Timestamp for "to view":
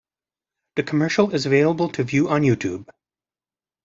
1.89-2.27